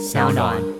[0.00, 0.79] 小暖。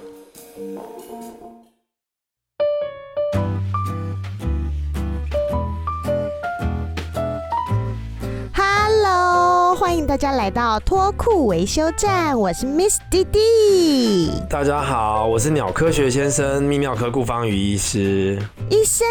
[9.90, 14.30] 欢迎大家来到脱裤维修站，我是 Miss 弟弟。
[14.48, 18.38] 大家好，我是鸟科学先生泌尿科顾方宇医师。
[18.70, 19.04] 医生，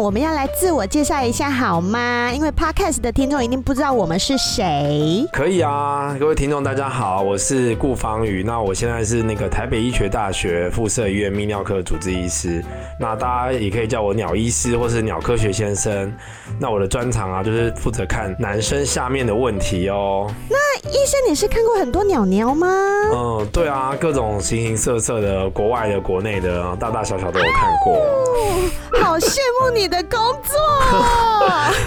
[0.00, 2.32] 我们要来自我介绍一下好吗？
[2.32, 5.26] 因为 Podcast 的听众一定不知道我们是谁。
[5.34, 8.42] 可以啊，各位听众大家好，我是顾方宇。
[8.42, 12.64] 那我现在是那个台北医学大学附设医院泌尿科主治医师。
[12.98, 16.10] 那大家也可以叫我鸟医师或是鸟科学先生。
[16.58, 20.21] 那我的专长啊，就是负责看男生下面的问题哦。
[20.48, 20.56] 那
[20.90, 22.66] 医生，你是看过很多鸟鸟吗？
[23.12, 27.94] 嗯，对啊，各种形形色色的，国外的、国内的，大大小小都有看过。
[27.94, 30.58] 哦，好羡慕你的工作。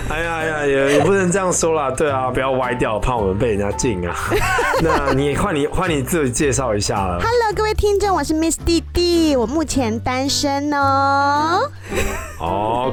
[0.09, 1.91] 哎 呀哎呀，也也不能这样说啦。
[1.91, 4.15] 对啊，不要歪掉，怕我们被人家禁啊。
[4.81, 7.19] 那你换你换你自己介绍一下了。
[7.19, 11.69] Hello，各位听众，我是 Miss 弟弟，我目前单身哦。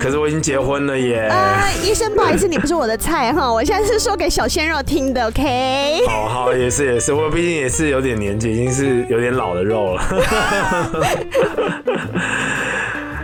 [0.02, 1.28] 哦，可是我已经结婚了耶。
[1.30, 3.52] 呃，医生，不好意思，你不是我的菜哈。
[3.52, 6.04] 我现在是说给小鲜肉听的，OK？
[6.08, 10.02] 好好，也是也是，我毕竟也是有点年纪，已经是有点老的肉了。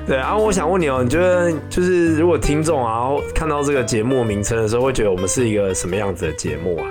[0.07, 6.87] 对啊，我想问你哦，你觉得就是如果听众啊看到这个节目名称的时候，会觉得我们是一个什么样子的节目啊？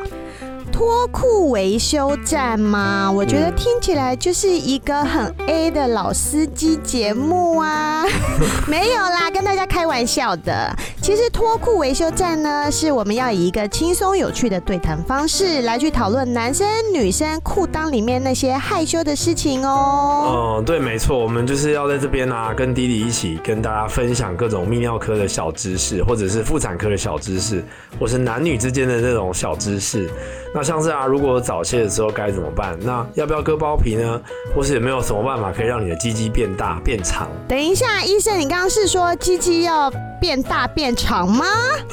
[0.77, 3.11] 脱裤维修站吗？
[3.11, 8.05] 我觉得听起来就是一个很 A 的老司机节目啊。
[8.69, 10.71] 没有啦，跟大家开玩笑的。
[11.01, 20.57] 其实脱裤维修站呢，是我们要以一个轻松有趣的对谈方式来去讨论男生女生裤裆里面那些害羞的事情哦。
[20.59, 27.65] 嗯，对，没错，我们就是要在这边啊，跟弟弟一起跟大家分享各种泌尿科的小知识，或者是妇产科的小知识，
[27.99, 30.07] 或是男女之间的这种小知识。
[30.53, 32.77] 那像是啊，如果早泄的时候该怎么办？
[32.81, 34.19] 那要不要割包皮呢？
[34.53, 37.29] 或是有没有什么办法可以让你的鸡鸡变大变长？
[37.47, 41.45] 等一下，医生，你刚刚是说鸡鸡要变大变长吗？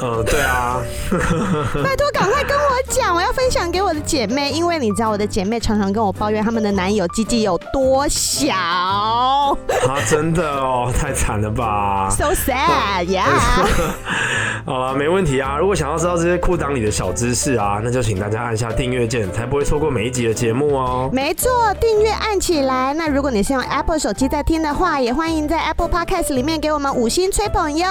[0.03, 0.81] 嗯，对啊。
[1.85, 8.53] 拜托，赶快跟我讲，我要分享给我的姐妹，因为你知道我的姐妹常常跟我抱怨他们的男友鸡鸡有多小。
[8.55, 9.57] 啊，
[10.09, 13.25] 真的哦，太惨了吧？So sad，yeah。
[14.67, 15.59] 好了，没问题啊。
[15.59, 21.11] 如果想要知道这些裤裆里的小知识啊，那就请大家按下订阅键，才不会错过每一集的节目哦。
[21.13, 22.95] 没错，订阅按起来。
[22.95, 27.87] 那如果你是用 Apple 手机在听的话，也欢迎在 Apple Podcast 里面给我们五星吹捧哟。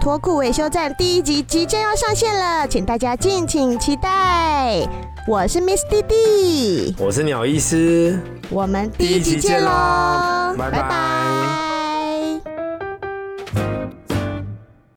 [0.00, 4.80] 脱裤维修站第一集即将要上线了，请大家敬请期待。
[5.28, 8.18] 我是 Miss 弟弟，我是鸟医师，
[8.50, 10.52] 我们第一集见喽。